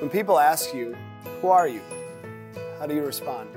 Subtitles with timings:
[0.00, 0.96] When people ask you,
[1.42, 1.82] Who are you?
[2.78, 3.50] How do you respond?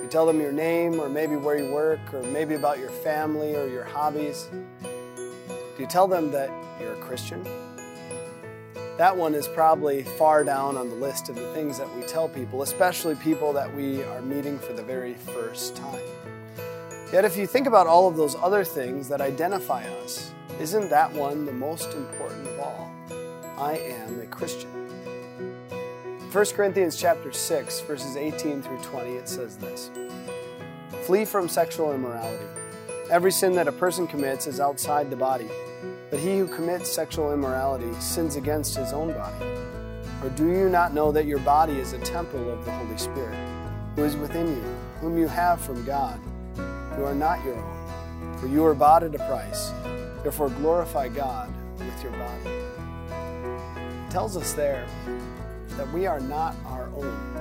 [0.00, 3.56] You tell them your name, or maybe where you work, or maybe about your family
[3.56, 4.48] or your hobbies.
[4.82, 6.48] Do you tell them that
[6.80, 7.42] you're a Christian?
[8.98, 12.28] That one is probably far down on the list of the things that we tell
[12.28, 16.00] people, especially people that we are meeting for the very first time.
[17.12, 20.30] Yet, if you think about all of those other things that identify us,
[20.60, 22.94] isn't that one the most important of all?
[23.58, 24.83] I am a Christian.
[26.34, 29.88] 1 Corinthians chapter 6 verses 18 through 20 it says this.
[31.04, 32.44] Flee from sexual immorality.
[33.08, 35.46] Every sin that a person commits is outside the body,
[36.10, 39.46] but he who commits sexual immorality sins against his own body.
[40.24, 43.38] Or do you not know that your body is a temple of the Holy Spirit,
[43.94, 44.64] who is within you,
[45.00, 46.18] whom you have from God?
[46.98, 49.70] You are not your own, for you are bought at a price.
[50.24, 52.50] Therefore glorify God with your body.
[54.04, 54.84] It tells us there
[55.76, 57.34] that we are not our own,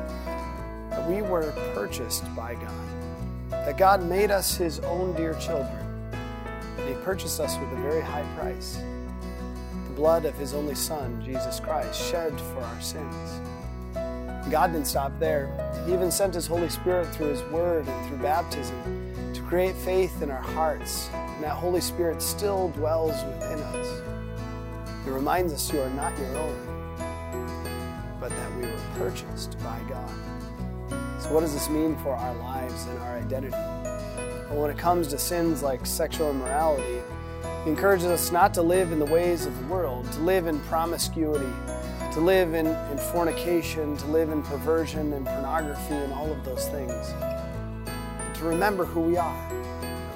[0.89, 6.11] that we were purchased by God, that God made us His own dear children,
[6.77, 8.79] and He purchased us with a very high price
[9.87, 13.41] the blood of His only Son, Jesus Christ, shed for our sins.
[14.49, 15.49] God didn't stop there.
[15.85, 20.21] He even sent His Holy Spirit through His Word and through baptism to create faith
[20.23, 24.01] in our hearts, and that Holy Spirit still dwells within us.
[25.05, 26.73] It reminds us you are not your own
[28.97, 30.09] purchased by God.
[31.21, 33.55] So, what does this mean for our lives and our identity?
[34.49, 37.01] Well, when it comes to sins like sexual immorality,
[37.63, 40.59] He encourages us not to live in the ways of the world, to live in
[40.61, 41.51] promiscuity,
[42.13, 46.67] to live in, in fornication, to live in perversion and pornography and all of those
[46.69, 47.13] things.
[47.85, 49.51] But to remember who we are.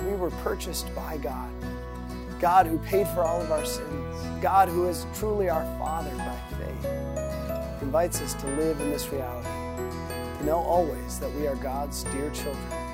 [0.06, 1.50] We were purchased by God.
[2.40, 4.42] God who paid for all of our sins.
[4.42, 6.38] God who is truly our Father by
[7.88, 9.48] invites us to live in this reality,
[10.40, 12.87] to know always that we are God's dear children,